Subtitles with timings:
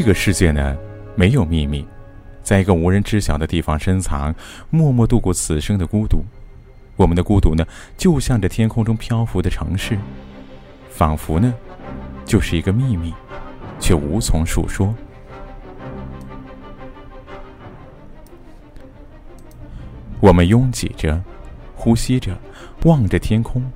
[0.00, 0.76] 这个世界呢，
[1.16, 1.84] 没有秘密，
[2.40, 4.32] 在一个无人知晓的地方深藏，
[4.70, 6.22] 默默度过此生的孤独。
[6.94, 9.98] 我们的孤独呢，就像这天空中漂浮的城市，
[10.88, 11.52] 仿佛呢，
[12.24, 13.12] 就是一个秘密，
[13.80, 14.94] 却无从述说。
[20.20, 21.20] 我们拥挤着，
[21.74, 22.38] 呼吸着，
[22.84, 23.68] 望着天空，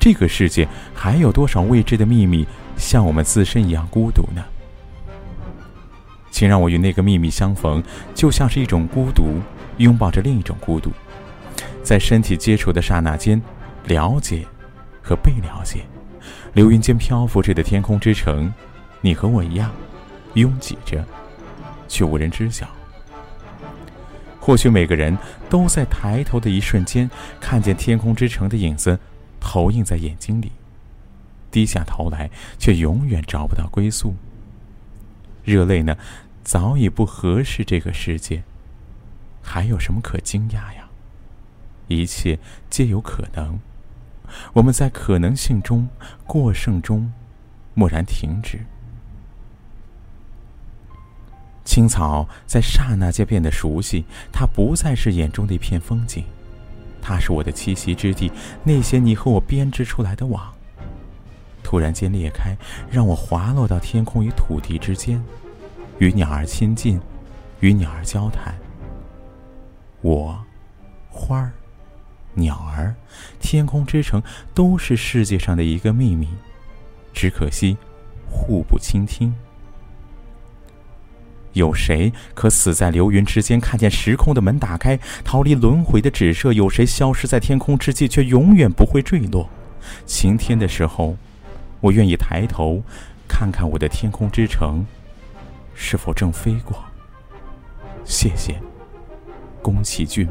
[0.00, 2.46] 这个世界还有多少未知的秘密，
[2.78, 4.42] 像我们自身一样孤独呢？
[6.36, 7.82] 请让我与那个秘密相逢，
[8.14, 9.40] 就像是一种孤独，
[9.78, 10.92] 拥抱着另一种孤独。
[11.82, 13.40] 在身体接触的刹那间，
[13.86, 14.46] 了解
[15.02, 15.86] 和被了解，
[16.52, 18.52] 流云间漂浮着的天空之城，
[19.00, 19.72] 你和我一样，
[20.34, 21.02] 拥挤着，
[21.88, 22.68] 却无人知晓。
[24.38, 25.16] 或许每个人
[25.48, 27.10] 都在抬头的一瞬间，
[27.40, 28.98] 看见天空之城的影子
[29.40, 30.52] 投影在眼睛里，
[31.50, 34.14] 低下头来，却永远找不到归宿。
[35.44, 35.96] 热泪呢，
[36.46, 38.44] 早已不合适这个世界，
[39.42, 40.88] 还有什么可惊讶呀？
[41.88, 42.38] 一切
[42.70, 43.58] 皆有可能，
[44.52, 45.88] 我们在可能性中
[46.24, 47.12] 过剩中，
[47.74, 48.60] 蓦然停止。
[51.64, 56.24] 青草在刹那间变得熟悉，它不再是眼中的一片风景，
[57.02, 58.30] 它是我的栖息之地。
[58.62, 60.54] 那些你和我编织出来的网，
[61.64, 62.56] 突然间裂开，
[62.88, 65.20] 让我滑落到天空与土地之间，
[65.98, 67.00] 与鸟儿亲近，
[67.60, 68.54] 与鸟儿交谈。
[70.02, 70.38] 我，
[71.08, 71.52] 花儿。
[72.34, 72.94] 鸟儿，
[73.40, 76.28] 天空之城，都是世界上的一个秘密，
[77.14, 77.78] 只可惜，
[78.28, 79.34] 互不倾听。
[81.54, 86.52] 有谁可死在流云之间，看见时空的门打开，逃离轮回的指射？
[86.52, 89.48] 有谁消失在天空之际，却永远不会坠落？
[90.04, 91.16] 晴天的时候，
[91.80, 92.82] 我愿意抬头，
[93.26, 94.84] 看看我的天空之城，
[95.78, 96.82] 是否正飞过？
[98.04, 98.60] 谢谢，
[99.62, 100.26] 宫崎骏。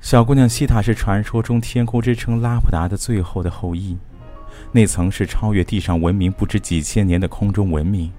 [0.00, 3.96] 小姑娘西塔是传说中天空之城拉普达的最后的后裔，
[4.72, 8.12] 那曾是超越地上文明不知几千年的空中文明，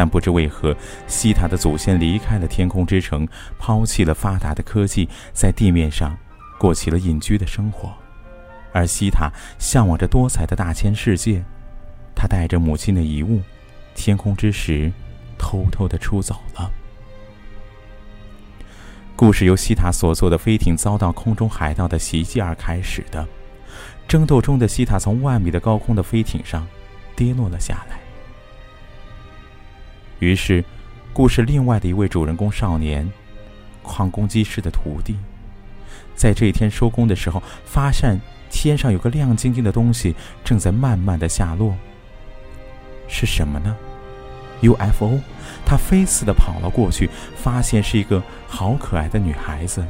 [0.00, 0.74] 但不知为何，
[1.06, 3.28] 西塔的祖先离开了天空之城，
[3.58, 6.16] 抛弃了发达的科技，在地面上
[6.58, 7.92] 过起了隐居的生活，
[8.72, 11.44] 而西塔向往着多彩的大千世界，
[12.14, 13.42] 他带着母亲的遗物——
[13.94, 14.90] 天空之石，
[15.36, 16.70] 偷偷的出走了。
[19.14, 23.28] 故事由西塔所坐的飞艇遭到空中海盗的袭击而开始的。
[24.08, 26.66] 争斗中的西塔从万米的高空的飞艇上
[27.14, 27.99] 跌落了下来。
[30.20, 30.62] 于是，
[31.12, 33.10] 故事另外的一位主人公少年，
[33.82, 35.16] 矿工技师的徒弟，
[36.14, 38.20] 在这一天收工的时候，发现
[38.50, 40.14] 天上有个亮晶晶的东西
[40.44, 41.74] 正在慢慢的下落。
[43.08, 43.76] 是什么呢
[44.62, 45.18] ？UFO。
[45.64, 49.84] 他飞似的跑了过去，发现是一个好可爱的女孩子，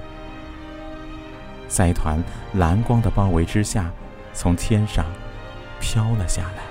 [1.68, 2.22] 在一团
[2.54, 3.90] 蓝光的包围之下，
[4.32, 5.04] 从天上
[5.80, 6.69] 飘了下来。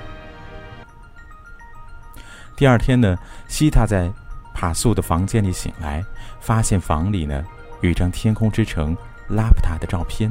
[2.60, 4.12] 第二天呢，西塔在
[4.54, 6.04] 帕素的房间里醒来，
[6.42, 7.42] 发现房里呢
[7.80, 8.94] 有一张天空之城
[9.30, 10.30] 拉普塔的照片，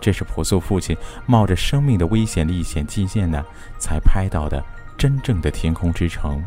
[0.00, 0.96] 这是朴素父亲
[1.26, 3.44] 冒着生命的危险历险记念呢
[3.80, 4.64] 才拍到的
[4.96, 6.40] 真正的天空之城。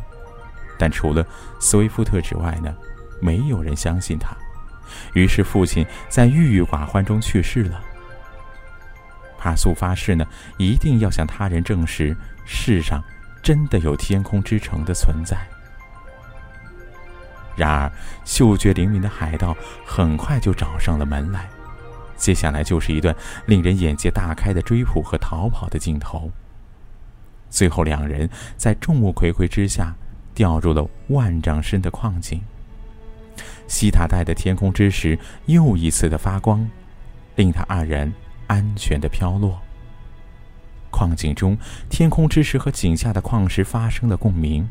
[0.80, 1.26] 但除了
[1.60, 2.74] 斯威夫特之外呢，
[3.20, 4.30] 没有人相信他。
[5.12, 7.84] 于是父亲在郁郁寡欢中去世了。
[9.38, 10.26] 帕素发誓呢，
[10.58, 12.16] 一定要向他人证实
[12.46, 13.04] 世上
[13.48, 15.38] 真的有天空之城的存在。
[17.56, 17.90] 然而，
[18.26, 21.48] 嗅觉灵敏的海盗很快就找上了门来。
[22.18, 23.16] 接下来就是一段
[23.46, 26.30] 令人眼界大开的追捕和逃跑的镜头。
[27.50, 29.96] 最后，两人在众目睽睽之下。
[30.34, 32.40] 掉入了万丈深的矿井。
[33.68, 35.18] 西塔带的天空之石
[35.48, 36.70] 又一次的发光，
[37.38, 38.14] 令他二人
[38.46, 39.60] 安全的飘落。
[40.98, 41.56] 矿井中，
[41.92, 44.68] 天空之石和井下的矿石发生了共鸣。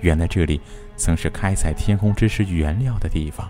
[0.00, 0.60] 原来这里
[0.96, 3.48] 曾是开采天空之石原料的地方，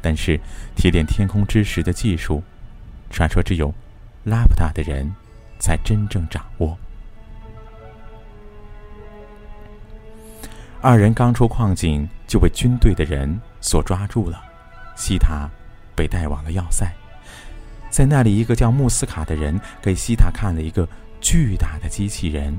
[0.00, 0.40] 但是
[0.74, 2.42] 提炼天空之石的技术，
[3.10, 3.70] 传说只有
[4.24, 5.14] 拉普达的人
[5.58, 6.78] 才真正掌握。
[10.80, 14.42] 二人刚出矿井，就被军队的人所抓住了。
[14.96, 15.50] 西塔
[15.94, 16.90] 被带往了要塞，
[17.98, 20.88] 在那里，一个叫穆斯卡的人给西塔看了一个
[21.20, 22.56] 巨大的机器人，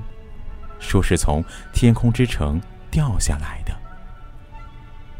[0.81, 1.41] 说是从
[1.71, 3.73] 天空之城掉下来的。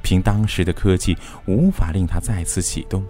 [0.02, 3.02] 凭当时的科技，无法令它再次启动。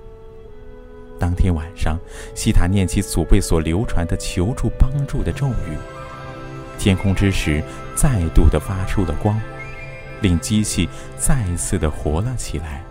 [1.19, 1.97] 当天晚上，
[2.35, 5.75] 西塔念起祖辈所流传的求助帮助的咒语，
[6.77, 7.59] 天空之石
[7.95, 9.41] 再度的发出了光，
[10.21, 12.83] 令机器再次的活了起来，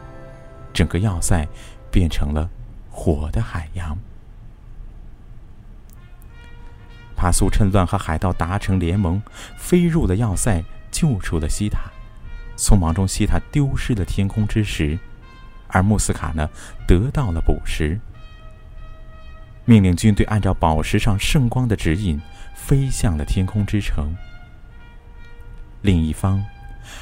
[0.73, 1.47] 整个要塞
[1.89, 2.51] 变成了
[2.91, 3.97] 火的海洋。
[7.19, 9.21] 帕苏趁乱和海盗达成联盟，
[9.57, 11.81] 飞入了要塞，救出了西塔。
[12.57, 14.97] 匆忙中，西塔丢失了天空之石，
[15.67, 16.49] 而穆斯卡呢，
[16.87, 17.99] 得到了补石。
[19.65, 22.21] 命令军队按照宝石上圣光的指引，
[22.55, 24.15] 飞向了天空之城。
[25.83, 26.41] 另一方，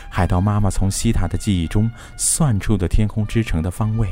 [0.09, 4.09] 海盗妈妈从西塔的记忆中算出了天空之城的方位，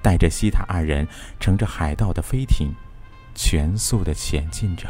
[0.00, 1.06] 带着西塔二人
[1.40, 2.72] 乘着海盗的飞艇，
[3.34, 4.88] 全速的前进着。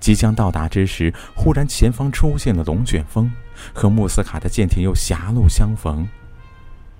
[0.00, 3.30] 即将到达之时，忽然前方出现了龙卷风，
[3.74, 6.08] 和穆斯卡的舰艇又狭路相逢。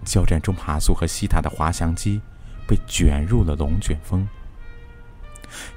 [0.05, 2.21] 交战中，帕苏和西塔的滑翔机
[2.67, 4.29] 被卷入了龙卷风。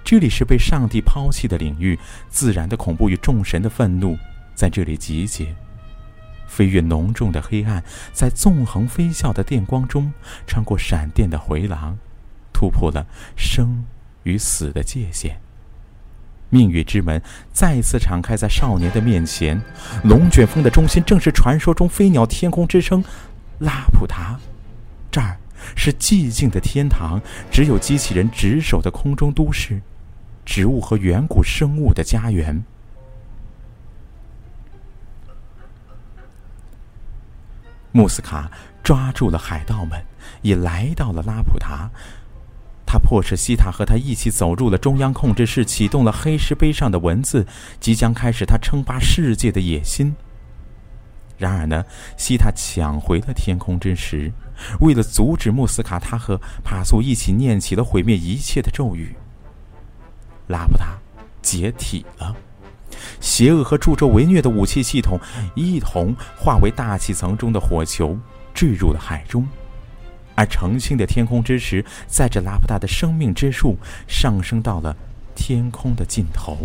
[0.03, 1.97] 这里是被上帝抛弃的领域，
[2.29, 4.17] 自然的恐怖与众神的愤怒
[4.53, 5.55] 在这里集结。
[6.45, 10.13] 飞越浓重的黑暗，在纵横飞啸的电光中，
[10.45, 11.97] 穿过闪电的回廊，
[12.53, 13.83] 突破了生
[14.23, 15.41] 与死的界限。
[16.53, 17.19] 命运之门
[17.51, 19.59] 再次敞开在少年的面前。
[20.03, 23.03] 龙卷风的中心正是传说中飞鸟天空之声。
[23.57, 24.39] 拉普达，
[25.09, 25.37] 这儿
[25.75, 27.19] 是寂静的天堂，
[27.49, 29.81] 只有机器人值守的空中都市，
[30.45, 32.63] 植物和远古生物的家园。
[37.91, 38.51] 穆斯卡
[38.83, 40.03] 抓住了海盗们，
[40.41, 41.89] 也来到了拉普达。
[42.93, 47.43] 他迫使西塔和他一起走入了中央控制室，启动了黑石碑上的文字，
[47.79, 50.13] 即将开始他称霸世界的野心。
[51.35, 51.83] 然而呢，
[52.17, 54.31] 西塔抢回了天空之石，
[54.79, 59.15] 为了阻止穆斯卡，他和帕苏一起念起了毁灭一切的咒语。
[60.45, 60.95] 拉布达
[61.41, 62.35] 解体了，
[63.19, 65.19] 邪恶和助纣为虐的武器系统
[65.55, 68.15] 一同化为大气层中的火球，
[68.53, 69.47] 坠入了海中，
[70.35, 73.77] 而澄清的天空之石载着拉布达的生命之树
[74.07, 74.95] 上升到了
[75.35, 76.57] 天空的尽头。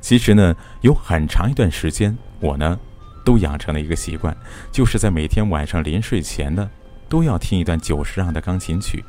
[0.00, 2.78] 其实呢，有很长一段时间，我呢，
[3.24, 4.36] 都养成了一个习惯，
[4.70, 6.70] 就是在每天晚上临睡前呢，
[7.08, 9.04] 都要听一段久石让的钢琴曲。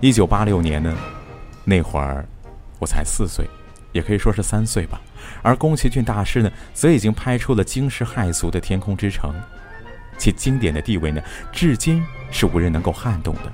[0.00, 0.94] 一九八六年呢，
[1.64, 2.26] 那会儿
[2.78, 3.48] 我才四岁，
[3.92, 5.00] 也可以说是三岁吧。
[5.40, 9.30] 而宫崎骏大师呢，则已经拍出了惊世骇俗的《天空之城》，
[10.16, 11.22] 其经典的地位呢，
[11.52, 13.52] 至今是无人能够撼动的，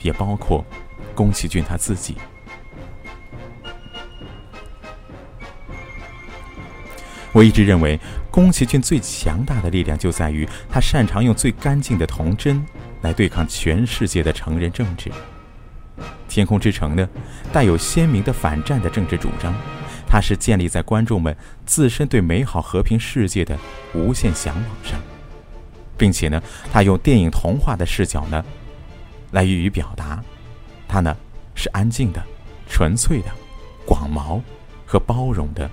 [0.00, 0.64] 也包括
[1.14, 2.16] 宫崎骏他自己。
[7.32, 7.98] 我一直认为，
[8.30, 12.62] 宫崎骏最强大的力量就在于他擅长用最干净的童真
[13.00, 15.08] 来对抗全世界的成人政治。
[16.28, 17.08] 《天空之城》呢，
[17.50, 19.54] 带有鲜明的反战的政治主张，
[20.06, 21.34] 它是建立在观众们
[21.64, 23.58] 自身对美好和平世界的
[23.94, 25.00] 无限向往上，
[26.02, 28.44] 并且呢，他用电影童话的视角呢，
[29.30, 30.20] 来予以表达。
[30.88, 31.16] 他呢，
[31.54, 32.20] 是安静的、
[32.68, 33.26] 纯粹的、
[33.86, 34.42] 广袤
[34.84, 35.70] 和包容的，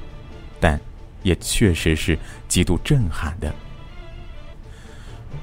[0.60, 0.80] 但。
[1.22, 2.18] 也确实是
[2.48, 3.54] 极度震撼的。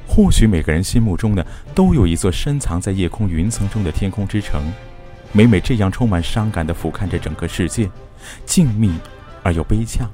[0.09, 1.45] 或许每个人心目中呢，
[1.75, 4.63] 都有一座深藏在夜空云层中的天空之城，
[5.33, 7.91] 每每这样充满伤感的俯瞰着整个世界，
[8.47, 8.91] 静谧
[9.43, 10.07] 而又悲怆。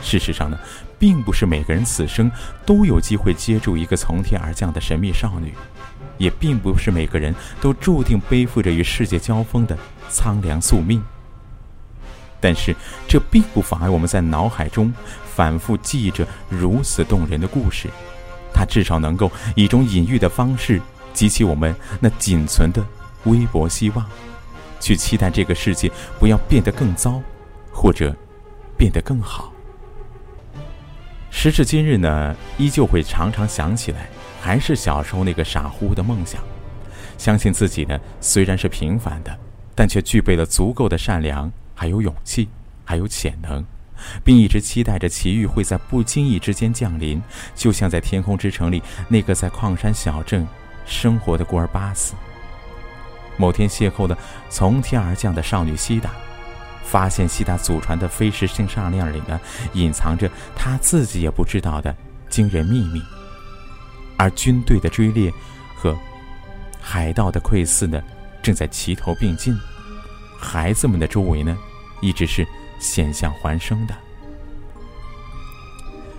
[0.00, 0.58] 事实上呢，
[0.98, 2.30] 并不是每个人此生
[2.64, 5.52] 都有机会接住一个从天而降的神秘少女，
[6.18, 9.76] 也并不是每个人都注定背负着与世界交锋的
[10.08, 11.02] 苍凉宿命。
[12.40, 12.76] 但是，
[13.08, 14.92] 这并不妨碍我们在脑海中
[15.34, 17.88] 反复记忆着如此动人的故事。
[18.52, 20.78] 它至少能够以一种隐喻的方式
[21.14, 22.84] 激起我们那仅存的
[23.24, 24.06] 微薄希望，
[24.78, 27.22] 去期待这个世界不要变得更糟，
[27.72, 28.14] 或者
[28.76, 29.53] 变得更好。
[31.36, 34.08] 时至今日呢，依旧会常常想起来，
[34.40, 36.40] 还是小时候那个傻乎乎的梦想，
[37.18, 39.36] 相信自己呢虽然是平凡的，
[39.74, 41.52] 但却具备了足够的善良。
[41.74, 42.48] 还有勇气，
[42.84, 43.62] 还有潜能，
[44.22, 47.20] 并一直期待着奇遇会在不经意之间降临，
[47.54, 50.46] 就像在天空之城里那个在矿山小镇
[50.86, 52.14] 生活的孤儿巴斯。
[53.36, 54.16] 某天邂逅了
[54.48, 56.10] 从天而降的少女西达，
[56.84, 59.40] 发现西达祖传的飞石性项链里呢，
[59.72, 61.94] 隐藏着他自己也不知道的
[62.28, 63.02] 惊人秘密。
[64.16, 65.32] 而军队的追猎
[65.74, 65.96] 和
[66.80, 68.00] 海盗的窥伺呢，
[68.42, 69.58] 正在齐头并进。
[70.38, 71.56] 孩子们的周围呢，
[72.00, 72.46] 一直是
[72.78, 73.94] 险象环生的。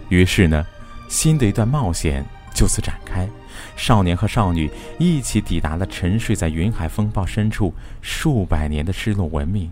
[0.10, 0.66] 于是呢，
[1.08, 3.30] 新的一段冒险就此展开。
[3.78, 4.70] 少年和少女
[5.00, 9.72] 一起抵达了沉睡在云海风暴深处数百年的失落文明，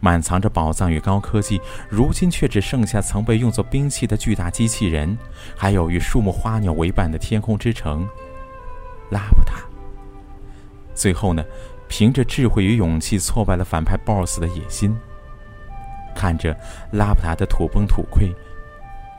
[0.00, 5.16] 满藏着宝藏与高科技，如今却只剩下曾被用作兵器的巨大机器人，
[5.56, 8.08] 还有与树木花鸟为伴的天空之城——
[9.10, 9.62] 拉普塔。
[10.94, 11.44] 最后呢，
[11.88, 14.96] 凭着智慧与勇气挫败了反派 BOSS 的野心。
[16.14, 16.54] 看着
[16.92, 18.34] 拉普塔的土崩土溃，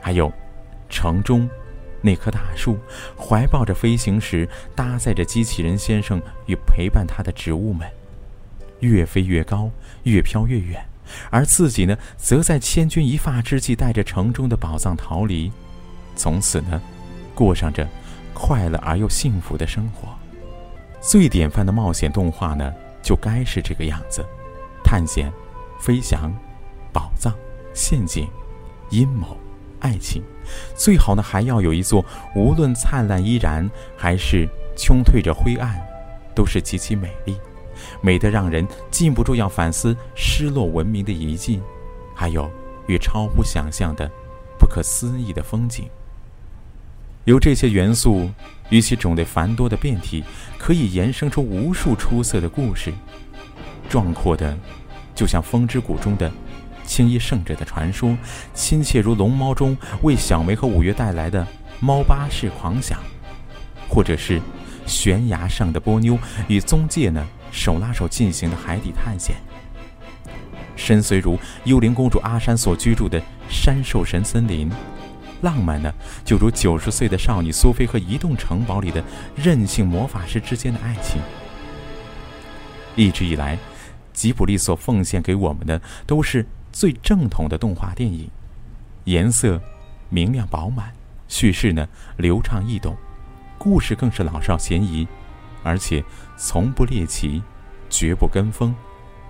[0.00, 0.32] 还有
[0.88, 1.48] 城中。
[2.04, 2.76] 那棵大树，
[3.16, 7.88] 怀抱着飞行时搭载着机器人先生与陪伴他的植物们，
[8.82, 9.70] 越飞越高，
[10.02, 10.84] 越飘越远，
[11.30, 15.50] 而自己呢，则在千钧一发之际带着城中的宝藏逃离，
[16.14, 16.80] 从此呢，
[17.34, 17.88] 过上着
[18.34, 20.08] 快乐而又幸福的生活。
[21.00, 22.72] 最典范的冒险动画呢，
[23.02, 24.24] 就该是这个样子：
[24.84, 25.32] 探险、
[25.80, 26.32] 飞翔、
[26.92, 27.34] 宝藏、
[27.72, 28.28] 陷阱、
[28.90, 29.36] 阴谋。
[29.80, 30.22] 爱情，
[30.76, 32.04] 最好呢还要有一座，
[32.36, 35.76] 无论灿烂依然，还是穷退着灰暗，
[36.36, 37.36] 都是极其美丽，
[38.02, 41.62] 美得让人禁不住要反思失落文明的遗迹，
[42.14, 42.50] 还有
[42.86, 44.10] 与超乎想象的
[44.58, 45.88] 不可思议的风景。
[47.24, 48.28] 由这些元素
[48.68, 50.24] 与其种类繁多的变体，
[50.58, 52.92] 可以延伸出无数出色的故事，
[53.88, 54.58] 壮阔的，
[55.14, 56.30] 就像风之谷中的。
[56.84, 58.18] 青衣圣者的传说，
[58.52, 61.46] 亲切如龙猫中为小梅和五月带来的
[61.78, 62.98] 猫巴士狂想，
[63.88, 64.42] 或者是
[64.84, 66.18] 悬崖上的波妞
[66.48, 69.36] 与宗介呢手拉手进行的海底探险，
[70.74, 74.68] 深邃如幽灵公主阿山所居住的山兽神森林，
[75.42, 75.94] 浪漫呢
[76.24, 79.04] 就如九十岁的少女苏菲和移动城堡里的
[79.36, 81.22] 任性魔法师之间的爱情。
[82.96, 83.56] 一直以来，
[84.12, 86.44] 吉卜力所奉献给我们的都是。
[86.74, 88.30] 最正统的动画电影，
[89.04, 89.60] 颜色
[90.08, 90.90] 明亮饱满，
[91.28, 92.96] 叙事呢流畅易懂，
[93.58, 95.06] 故事更是老少咸宜，
[95.62, 96.02] 而且
[96.36, 97.42] 从不猎奇，
[97.88, 98.74] 绝不跟风，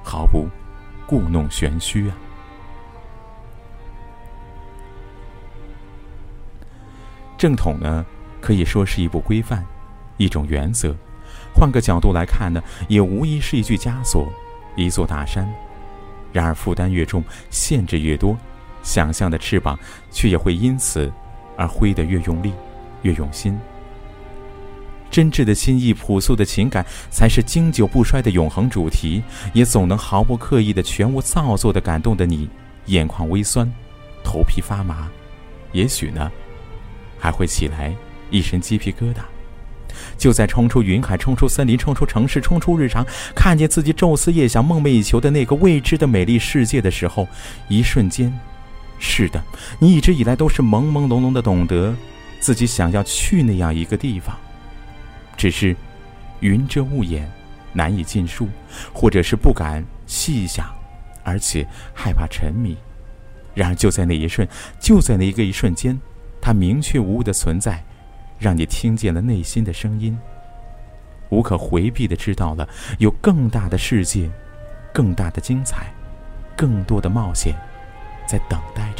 [0.03, 0.49] 毫不
[1.07, 2.17] 故弄玄虚啊！
[7.37, 8.05] 正统呢，
[8.41, 9.65] 可以说是一部规范，
[10.17, 10.93] 一种原则；
[11.53, 14.33] 换个角度来看呢，也无疑是一具枷锁，
[14.77, 15.47] 一座大山。
[16.33, 18.39] 然而负担越重，限制越多，
[18.83, 19.79] 想象的翅膀
[20.11, 21.13] 却也会因此
[21.59, 22.53] 而挥得越用力，
[23.03, 23.59] 越用心。
[25.13, 32.49] 真挚的心意、朴素的情感，才是经久不衰的永恒主题，也总能毫不刻意的、全无造作的感动的你，
[32.87, 33.71] 眼眶微酸，
[34.25, 35.09] 头皮发麻，
[35.73, 36.33] 也许呢，
[37.19, 37.95] 还会起来
[38.31, 39.19] 一身鸡皮疙瘩。
[40.17, 47.29] 就在冲出云海、冲出森林、冲出城市、冲出日常，看见自己昼思夜想、梦寐以求的那个未知的美丽世界的时候，
[47.69, 48.33] 一瞬间，
[48.99, 49.45] 是的，
[49.79, 51.95] 你一直以来都是朦朦胧胧的懂得，
[52.41, 54.35] 自己想要去那样一个地方，
[55.43, 55.75] 只是
[56.39, 57.29] 云遮雾掩，
[57.73, 58.49] 难以尽数，
[58.93, 60.73] 或者是不敢细想，
[61.25, 62.77] 而且害怕沉迷。
[63.53, 64.47] 然而就在那一瞬，
[64.79, 66.01] 就在那一个一瞬间，
[66.41, 67.83] 它明确无误的存在。
[68.39, 70.17] 让你听见了内心的声音，
[71.31, 72.69] 无可回避的知道了
[72.99, 74.31] 有更大的世界，
[74.95, 75.93] 更大的精彩，
[76.57, 77.53] 更多的冒险
[78.29, 78.92] 在等待。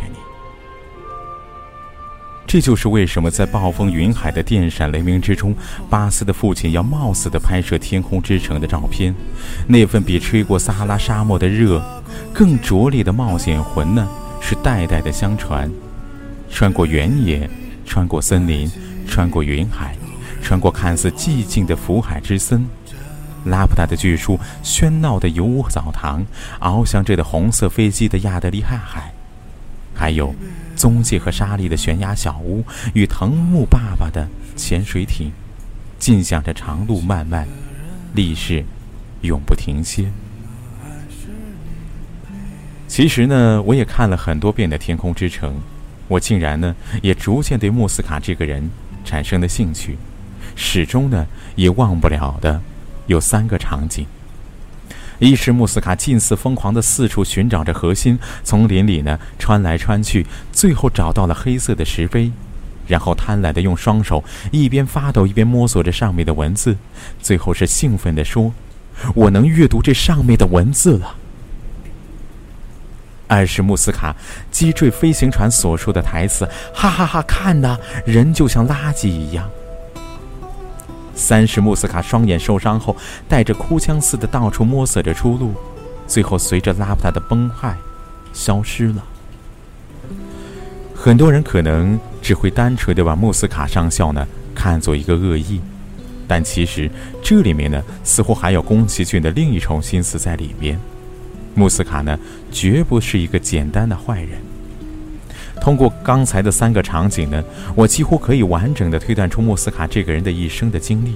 [2.53, 5.57] 这就是为什么在暴风云海的电闪雷鸣之中，
[5.89, 9.15] 巴斯的父亲要冒死的拍摄《天空之城》的照片。
[9.67, 11.83] 那份比吹过撒哈拉沙漠的热
[12.31, 14.07] 更灼烈的冒险魂呢，
[14.39, 15.73] 是代代的相传，
[16.51, 17.49] 穿过原野，
[17.87, 18.71] 穿过森林。
[19.09, 19.97] 穿过云海，
[20.43, 22.67] 穿过看似寂静的福海之森，
[23.47, 26.23] 拉普达的巨树，喧闹的油屋澡堂，
[26.61, 29.11] 翱翔着的红色飞机的亚德利汉海，
[30.03, 30.35] 还有
[30.75, 35.31] 宗介和沙利的悬崖小屋与藤木爸爸的潜水艇，
[35.97, 37.47] 尽享着长路漫漫，
[38.13, 38.65] 历史
[39.21, 40.11] 永不停歇。
[42.89, 45.55] 其实呢，我也看了很多遍的《天空之城》，
[46.09, 48.69] 我竟然呢，也逐渐对穆斯卡这个人。
[49.05, 49.97] 产生了兴趣，
[50.57, 52.61] 始终呢也忘不了的，
[53.07, 54.05] 有三个场景：
[55.23, 62.33] 一是穆斯卡近似疯狂的四处寻找着核心，丛林里呢穿来穿去，最后找到了黑色的石碑，
[62.89, 66.77] 然后贪婪的用双手一边发抖一边摸索着上面的文字，
[67.21, 68.53] 最后是兴奋的说
[69.15, 71.15] ：“我能阅读这上面的文字了。”
[73.29, 74.17] 二是穆斯卡
[74.51, 79.49] 击坠飞行船所说的台词：“哈哈哈，看呐，人就像垃圾一样。”
[81.23, 82.97] 三是穆斯卡双眼受伤后，
[83.29, 85.55] 带着哭腔似的到处摸索着出路，
[86.09, 87.77] 最后随着拉布达的崩坏，
[88.33, 89.05] 消失了。
[90.93, 95.61] 很多人可能只会单纯的把穆斯卡上校呢看作一个恶意，
[96.27, 96.91] 但其实
[97.23, 100.79] 这里面呢似乎还有宫崎骏的另一重心思在里边。
[101.55, 102.19] 穆斯卡呢
[102.51, 104.52] 绝不是一个简单的坏人。
[105.63, 107.41] 通过刚才的三个场景呢，
[107.77, 111.15] 我几乎可以完整的推断出穆斯卡这个人的一生的经历。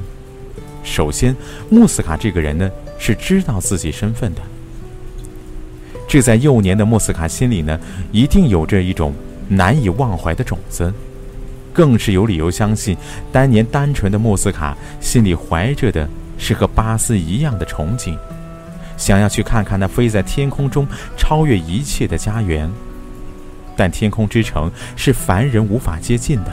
[0.84, 1.34] 首先，
[1.68, 4.40] 穆斯卡这个人呢是知道自己身份的，
[6.06, 7.76] 这在幼年的穆斯卡心里呢，
[8.12, 9.12] 一定有着一种
[9.48, 10.94] 难以忘怀的种子，
[11.72, 12.96] 更是有理由相信，
[13.32, 18.16] 当年单纯的穆斯卡心里怀着的是和巴斯一样的憧憬，
[18.96, 20.86] 想要去看看那飞在天空中、
[21.16, 22.70] 超越一切的家园。
[23.76, 26.52] 但天空之城是凡人无法接近的。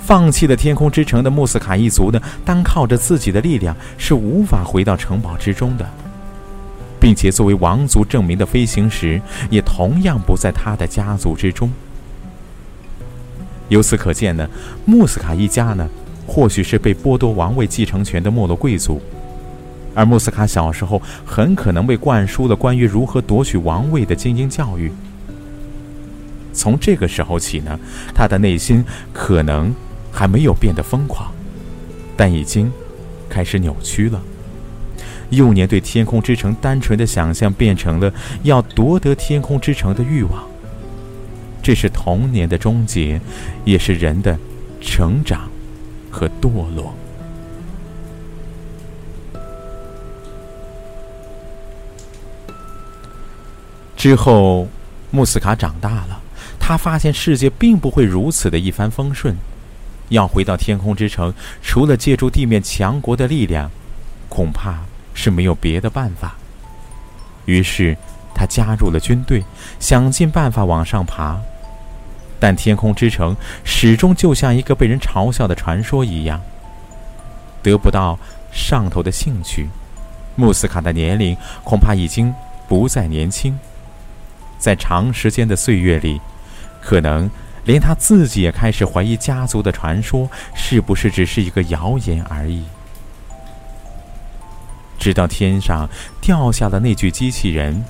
[0.00, 5.84] 放弃了天空之城的穆斯卡一族呢，单靠着自己的力量是无法回到城堡之中的，
[7.00, 9.20] 并且作为王族证明的飞行石
[9.50, 11.70] 也同样不在他的家族之中。
[13.68, 14.48] 由此可见呢，
[14.84, 15.88] 穆斯卡一家呢，
[16.24, 19.02] 或许是被剥夺王位继承权的没落贵族，
[19.92, 24.92] 而穆斯卡小时候很可能被灌输了关于如何夺取王位的精英教育。
[26.56, 27.78] 从这个时候起呢，
[28.14, 28.82] 他的内心
[29.12, 29.72] 可能
[30.10, 31.30] 还没有变得疯狂，
[32.16, 32.72] 但已经
[33.28, 34.20] 开始扭曲了。
[35.30, 40.44] 幼年对天空之城单纯的想象，变成了要夺得天空之城的欲望。
[41.62, 43.20] 这是童年的终结，
[43.64, 44.38] 也是人的
[44.80, 45.50] 成长
[46.10, 46.94] 和堕落。
[53.96, 54.68] 之后，
[55.10, 56.22] 穆斯卡长大了。
[56.68, 59.36] 他发现世界并不会如此的一帆风顺，
[60.08, 61.32] 要回到天空之城，
[61.62, 63.70] 除了借助地面强国的力量，
[64.28, 64.80] 恐怕
[65.14, 66.34] 是没有别的办法。
[67.44, 67.96] 于是，
[68.34, 69.44] 他加入了军队，
[69.78, 71.38] 想尽办法往上爬。
[72.40, 76.42] 但天空之城始终就像一个被人嘲笑的传说一样，
[77.62, 78.18] 得不到
[78.50, 79.68] 上头的兴趣。
[80.34, 82.34] 穆斯卡的年龄恐怕已经
[82.66, 83.56] 不再年轻，
[84.58, 86.20] 在长时间的岁月里。
[86.86, 87.28] 可能
[87.64, 92.62] 连他自己也开始怀疑家族的传说是不是只是一个谣言而已。
[94.96, 95.88] 直到天上
[96.20, 97.84] 掉下了那具机器人，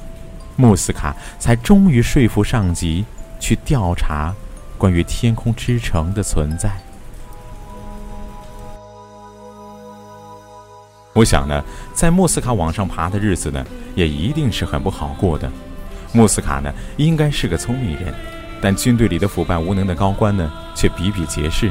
[0.56, 3.04] 穆斯卡才终于说服上级
[3.38, 4.34] 去调查
[4.78, 6.70] 关于天空之城的存在。
[11.12, 13.62] 我想呢，在穆斯卡往上爬的日子呢，
[13.94, 15.52] 也一定是很不好过的。
[16.14, 18.14] 穆斯卡呢，应该是个聪明人。
[18.60, 21.70] 但军队里的腐败无能的高官呢，却比比皆是。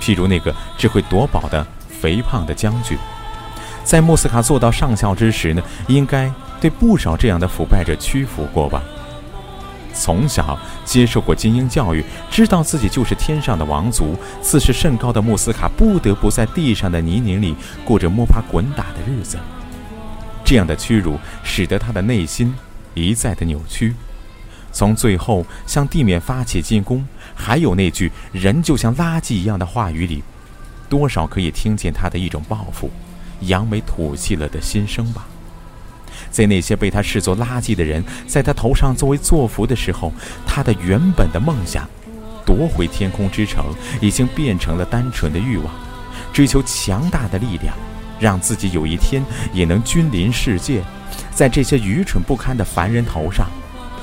[0.00, 2.96] 譬如那个只会夺宝的肥胖的将军，
[3.82, 8.82] 在莫斯卡做到上校之时呢，应该对不少这样的腐败者屈服过吧。
[9.94, 19.36] 从小接受过精英教育，知道自己就是天上的王族，自视甚高的穆斯卡，不得不在地上的泥泞里过着摸爬滚打的日子。
[20.44, 22.54] 这样的屈辱，使得他的内心
[22.94, 23.94] 一再的扭曲。
[24.72, 27.04] 从最后向地面发起进攻，
[27.34, 30.22] 还有那句“人就像垃圾一样的”话语里，
[30.88, 32.90] 多少可以听见他的一种报复、
[33.40, 35.26] 扬眉吐气了的心声吧。
[36.30, 40.12] 在那些被他视作垃圾的人在他头上作为作福的时候，
[40.46, 41.88] 他的原本的梦想——
[42.44, 43.64] 夺回天空之城，
[44.00, 45.72] 已经变成了单纯的欲望，
[46.32, 47.74] 追求强大的力量，
[48.20, 50.82] 让自己有一天也能君临世界，
[51.32, 53.48] 在这些愚蠢不堪的凡人头上。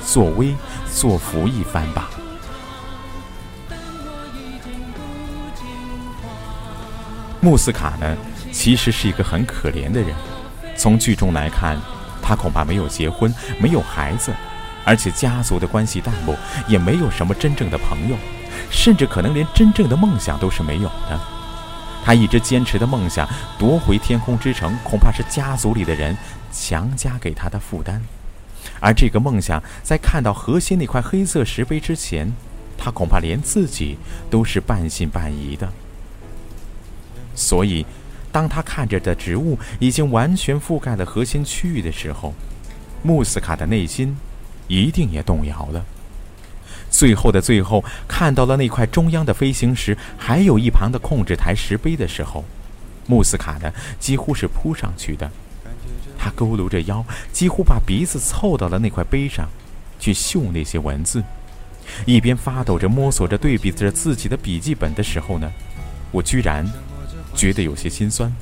[0.06, 0.54] 作威
[0.94, 2.08] 作福一番吧。
[7.40, 8.16] 穆斯卡呢，
[8.52, 10.14] 其实是一个很可怜的人。
[10.76, 11.76] 从剧中来看，
[12.22, 14.32] 他恐怕没有结婚，没有孩子，
[14.84, 16.34] 而且家族的关系淡漠，
[16.68, 18.16] 也没有什么真正的朋友，
[18.70, 21.18] 甚至可能连真正的梦想都是没有的。
[22.04, 26.16] 他一直坚持的梦想——夺回天空之城，恐怕是家族里的人
[26.52, 28.00] 强加给他的负担。
[28.80, 32.32] 而这个梦想，在看到核心那块黑色石碑之前，
[32.76, 33.96] 他恐怕连自己
[34.30, 35.72] 都是半信半疑的。
[37.34, 37.84] 所以，
[38.32, 42.34] 当他看着的植物已经完全覆盖了核心区域的时候，
[43.02, 44.16] 穆斯卡的内心
[44.68, 45.84] 一定也动摇了。
[46.90, 52.44] 最后的最后，看到了那块中央的飞行石，还有一旁的控制台石碑的时候，
[53.06, 55.30] 穆斯卡呢，几乎是扑上去的。
[56.26, 59.48] 他佝偻着腰，几乎把鼻子凑到了那块碑上，
[60.00, 61.22] 去嗅那些文字，
[62.04, 65.48] 一边发抖着摸索着对比着自己的笔记本的时候呢，
[66.10, 66.68] 我居然
[67.32, 68.32] 觉得有些心酸。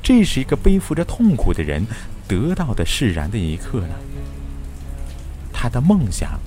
[0.00, 1.84] 这是一个背负着痛苦的人
[2.28, 3.94] 得到的释然的一刻呢。
[5.52, 6.38] 他的梦想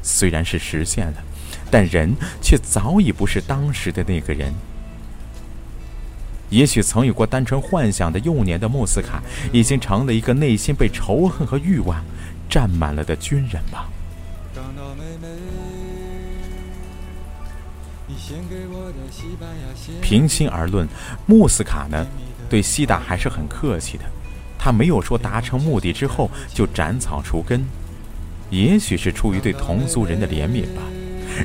[0.00, 1.24] 虽然是实现了，
[1.72, 4.54] 但人却早已不是当时的那个人。
[6.54, 9.20] 也许曾有过单纯幻想的幼年的穆斯卡，
[9.52, 12.00] 已经成了一个内心被仇恨和欲望
[12.48, 13.88] 占满了的军人吧。
[20.00, 20.86] 平心而论，
[21.26, 22.06] 穆斯卡呢，
[22.48, 24.04] 对西达还是很客气的。
[24.56, 27.64] 他没有说达成目的之后就斩草除根，
[28.50, 30.82] 也许是出于对同族人的怜悯吧。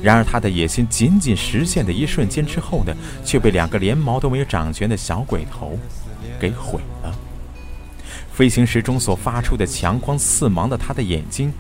[0.02, 5.78] 然而他的野心仅仅实现的一瞬间之后呢，却被两个连毛都没有长全的小鬼头
[6.39, 7.13] 给毁了。
[8.32, 11.52] 飞行时钟所发出的强光刺盲了他的眼睛，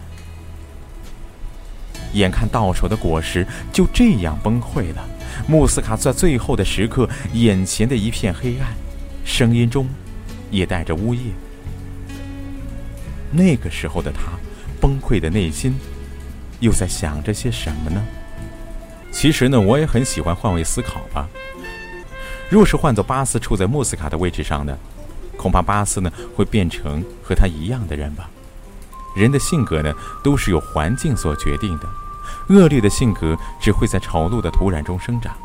[2.13, 5.05] 眼看到手的果实就这样崩溃了。
[5.47, 8.73] 穆斯卡在最后的时刻，眼前的一片黑暗，
[9.25, 9.87] 声音中
[10.49, 11.21] 也带着呜咽。
[13.31, 14.31] 那个时候的他，
[14.79, 15.75] 崩溃的内心，
[16.61, 18.01] 又在想着些什么呢？
[19.11, 21.27] 其实呢，我也很喜欢换位思考吧。
[22.49, 24.77] 若是换做巴斯处在穆斯卡的位置上呢，
[25.37, 28.29] 恐怕巴斯呢会变成和他一样的人吧。
[29.15, 29.93] 人的性格呢，
[30.23, 31.87] 都是由环境所决定的。
[32.49, 35.35] 恶劣的性格只会在丑陋的土壤中生长。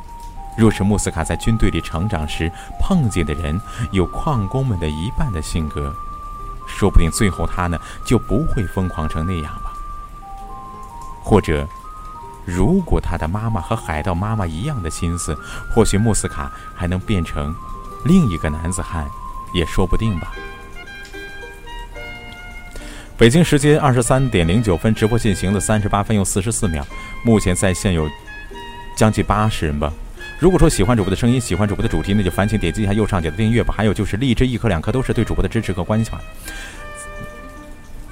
[0.56, 2.50] 若是穆斯卡在军队里成长时
[2.80, 5.92] 碰见的人有矿工们的一半的性格，
[6.66, 9.72] 说不定最后他呢就不会疯狂成那样吧。
[11.22, 11.66] 或者，
[12.44, 15.36] 如果他的妈妈和海盗妈妈一样的心思，
[15.70, 17.54] 或许穆斯卡还能变成
[18.04, 19.06] 另一个男子汉，
[19.54, 20.32] 也说不定吧。
[23.16, 26.84] 北京时间二十三点零九分，直播进行了三十八分又四十四秒，
[27.24, 28.08] 目前在线有
[28.96, 29.92] 将近八十人吧。
[30.40, 33.72] 如果说喜欢主播的声音，喜欢主播的主题，那就烦请点击一下右上角的订阅吧。
[33.74, 36.18] 还有就是荔枝一颗两颗都是对主播的支持和关怀。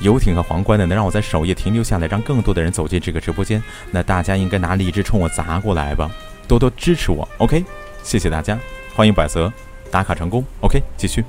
[0.02, 3.62] 游艇和皇冠呢，能让我在首页停留下来，让更多的人走进这个直播间。
[3.90, 6.10] 那大家应该拿荔枝冲我砸过来吧，
[6.46, 7.26] 多多支持我。
[7.38, 7.64] OK，
[8.02, 8.58] 谢谢大家，
[8.94, 9.52] 欢迎百泽
[9.90, 10.44] 打卡成功。
[10.60, 11.24] OK，继续。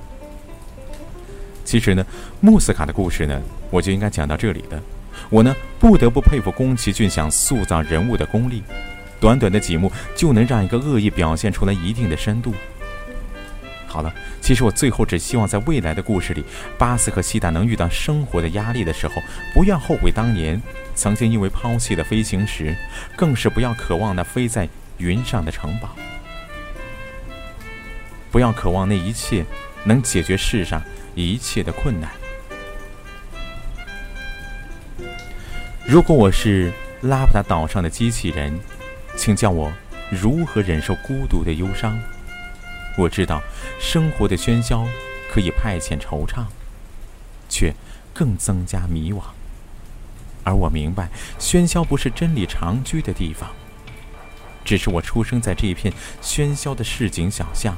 [1.63, 2.05] 其实呢，
[2.41, 4.81] 穆斯卡的故事呢，我就应该讲到这里的。
[5.29, 8.63] 我呢，不得不佩服宫崎骏想塑造人物的功力，
[9.19, 12.53] 短短的几幕就能让一个恶意表现出来一定的深度。
[13.93, 16.43] 好了，其实我最后只希望在未来的故事里，
[16.79, 19.21] 巴斯和西达能遇到生活的压力的时候，
[19.53, 20.59] 不要后悔当年
[20.95, 22.75] 曾经因为抛弃的飞行时，
[23.15, 25.95] 更是不要渴望那飞在云上的城堡，
[28.31, 29.45] 不要渴望那一切
[29.83, 30.81] 能解决世上。
[31.15, 32.09] 一切的困难。
[35.85, 38.59] 如果我是拉普达岛上的机器人，
[39.15, 39.71] 请教我
[40.09, 41.95] 如何忍受孤独的忧伤。
[42.97, 43.41] 我知道
[43.79, 44.87] 生活的喧嚣
[45.31, 46.45] 可以派遣惆怅，
[47.49, 47.73] 却
[48.13, 49.21] 更增加迷惘。
[50.43, 53.49] 而我明白，喧嚣不是真理长居的地方，
[54.63, 57.77] 只是我出生在这片喧嚣的市井小巷，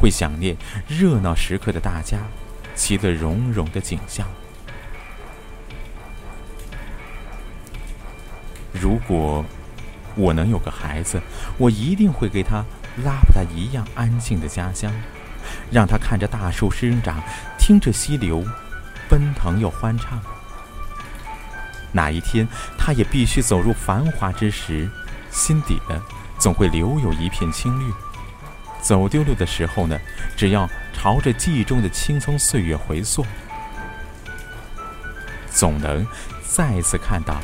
[0.00, 0.56] 会想念
[0.88, 2.18] 热闹时刻的大家。
[2.78, 4.28] 其乐融融的景象。
[8.70, 9.42] 如果
[10.14, 11.18] 我能有个孩子，
[11.56, 12.62] 我一定会给他
[13.04, 14.92] 拉布达一样安静的家乡，
[15.70, 17.22] 让他看着大树生长，
[17.58, 18.44] 听着溪流
[19.08, 20.20] 奔腾又欢畅。
[21.92, 22.46] 哪一天
[22.78, 24.88] 他也必须走入繁华之时，
[25.30, 26.02] 心底呢
[26.38, 27.92] 总会留有一片青绿。
[28.80, 29.98] 走丢了的时候呢，
[30.36, 30.68] 只要。
[30.98, 33.24] 朝着记忆中的青葱岁月回溯，
[35.50, 36.04] 总能
[36.42, 37.38] 再次看到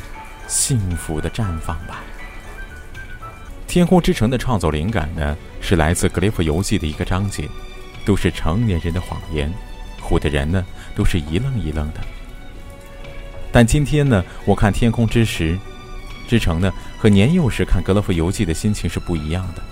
[0.47, 2.01] 幸福的绽放吧。
[3.73, 7.49] 《天空之城》的创作灵感呢，是来自《格列佛游记》的一个章节，
[8.05, 9.51] 都是成年人的谎言，
[9.99, 11.99] 唬的人呢都是一愣一愣的。
[13.51, 15.57] 但今天呢，我看《天空之时
[16.27, 19.63] 之城》呢，和年幼时看《格列佛游记》的心情是不一样的。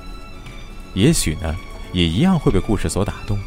[0.96, 1.56] 也许呢，
[1.94, 3.38] 也一样会被故事所打动。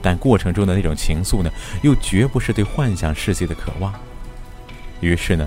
[0.00, 1.50] 但过程中的那种情愫呢，
[1.82, 3.92] 又绝不是对幻想世界的渴望。
[5.02, 5.46] 于是呢，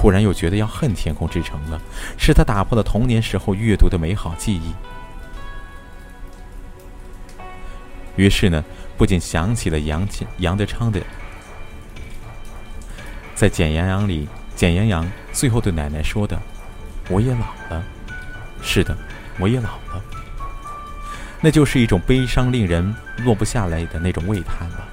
[0.00, 1.78] 忽然又觉得要恨《天空之城》了，
[2.16, 4.72] 是他打破了童年时候阅读的美好记忆。
[8.16, 8.64] 于是呢，
[8.96, 10.08] 不仅想起了杨
[10.38, 11.02] 杨德昌的，
[13.34, 16.40] 在《简阳阳》里，简阳阳最后对奶奶说的
[17.10, 17.84] ：“我也老了。”
[18.62, 18.96] 是的，
[19.38, 20.02] 我也老了。
[21.42, 24.88] 那就是一种悲伤，令人落不下来的那种喟叹吧。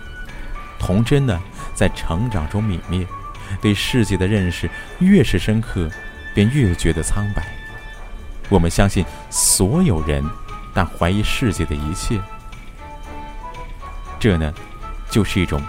[0.77, 1.41] 童真呢，
[1.73, 3.07] 在成长中泯灭，
[3.61, 5.89] 对世界的认识越是深刻，
[6.33, 7.45] 便越觉得苍白。
[8.49, 10.23] 我们相信所有人，
[10.73, 12.19] 但怀疑世界的一切。
[14.19, 14.53] 这呢，
[15.09, 15.61] 就是一种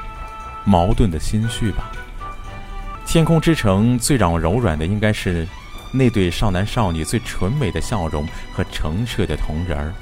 [0.64, 1.90] 矛盾的心绪吧。
[3.06, 5.46] 天空之城最让我柔软的，应该是
[5.92, 9.92] 那对少男少女最纯美的笑容和澄澈的瞳仁儿。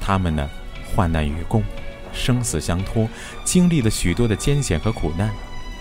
[0.00, 0.48] 他们呢，
[0.94, 1.62] 患难与共，
[2.12, 3.08] 生死相托，
[3.44, 5.30] 经历了许多的艰险和苦难，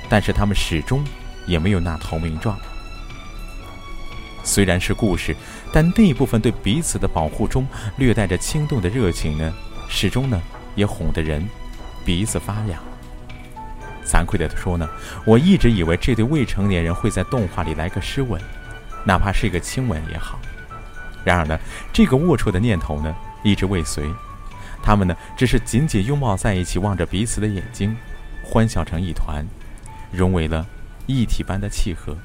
[0.08, 1.04] 但是他们始终
[1.50, 2.58] 也没有那投名状。
[4.44, 5.36] 虽然是故事，
[5.74, 9.54] 但那部分对彼此的保护中略带着轻动的热情呢，
[9.90, 10.42] 始终呢
[10.76, 11.46] 也哄得人
[12.06, 12.82] 鼻子发凉。
[14.06, 14.90] 惭愧的说呢，
[15.26, 18.42] 我一直以为这对未成年人会在动画里来个湿吻，
[19.04, 20.40] 哪怕是一个亲吻也好。
[21.24, 21.60] 然而呢，
[21.94, 24.10] 这个龌龊的念头呢一直未遂，
[24.82, 27.96] 他们呢只是紧紧拥抱在一起，望着彼此的眼睛，
[28.44, 29.46] 欢笑成一团，
[30.12, 30.66] 融为了
[31.10, 32.18] 一体般的契合。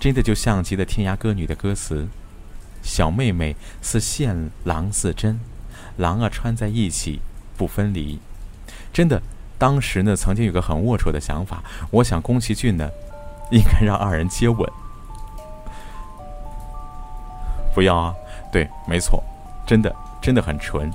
[0.00, 2.08] 真的就像极了《天涯歌女》的歌词
[2.82, 5.38] ：“小妹妹似线，郎似针，
[5.98, 7.20] 郎啊穿在一起
[7.56, 8.18] 不分离。”
[8.92, 9.20] 真的，
[9.58, 12.88] 当时呢曾经有个很龌龊的想法，我想宫崎骏呢
[13.50, 14.66] 应该让二人接吻。
[17.74, 18.14] 不要啊！
[18.50, 19.22] 对，没错，
[19.66, 20.90] 真的真的很纯。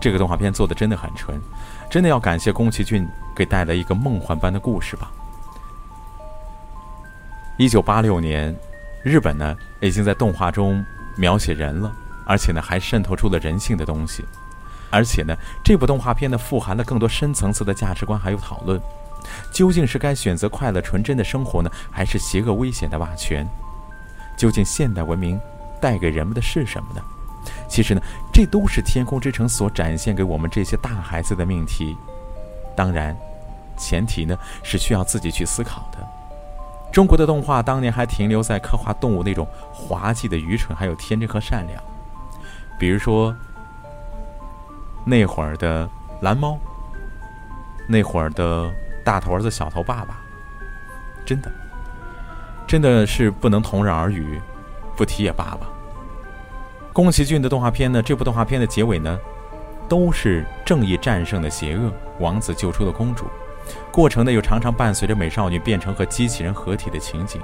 [0.00, 1.40] 这个动画片做的真的很纯，
[1.90, 5.10] 真的要感谢宫崎骏给带来一个梦幻般的故事吧。
[7.58, 8.56] 一九八六年，
[9.02, 10.84] 日本呢已经在动画中
[11.16, 11.92] 描写人了，
[12.24, 14.24] 而且呢还渗透出了人性的东西，
[14.90, 18.80] 而且呢这部动画片呢富含了更多深层次的价值观还有讨论，
[19.52, 23.44] 究竟是该选择快乐纯真的生活呢，还是邪恶危险的霸权？
[24.36, 25.36] 究竟现代文明
[25.80, 27.02] 带给人们的是什么呢？
[27.68, 28.00] 其实呢
[28.32, 31.96] 这都是《天空之城》所展现给我们这些大孩子的命题，
[32.76, 33.16] 当然，
[33.76, 35.97] 前提呢是需要自己去思考的。
[36.90, 41.82] 中国的动画当年还停留在刻画动物那种滑稽的愚蠢，还有天真和善良。
[42.78, 43.34] 比如说，
[45.04, 45.88] 那会儿的
[46.22, 46.58] 蓝猫，
[47.86, 48.72] 那会儿的
[49.04, 50.18] 大头儿子小头爸爸，
[51.24, 51.50] 真的，
[52.66, 54.40] 真的是不能同日而语，
[54.96, 55.68] 不提也罢吧。
[56.92, 59.18] 宫崎骏的动画片呢，这部动画片的结尾呢，
[59.88, 63.26] 都是正义战胜了邪恶，王子救出了公主。
[63.90, 67.40] 过程呢，又常常伴随着美少女变成和机器人合体的情景。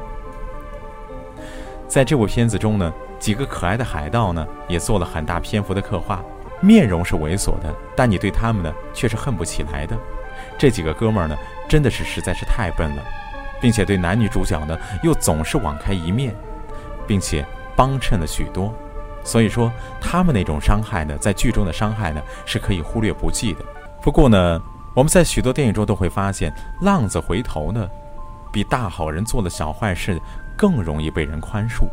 [1.87, 6.23] 在这部片子中呢，几个可爱的海盗呢，也做了很大篇幅的刻画，
[6.61, 9.97] 面容是猥琐的，但你对他们呢，却是恨不起来的。
[10.59, 11.37] 这几个哥们儿呢，
[11.69, 13.03] 真的是实在是太笨了，
[13.61, 16.35] 并且对男女主角呢，又总是网开一面，
[17.07, 18.75] 并且帮衬了许多。
[19.23, 23.65] 所以说，他们那种伤害呢，在剧中的伤害呢，是可以忽略不计的。
[24.01, 24.61] 不过呢。
[24.95, 27.89] 我们在许多电影中都会发现，浪子回头呢，
[28.53, 30.21] 比大好人做了小坏事
[30.57, 31.85] 更容易被人宽恕。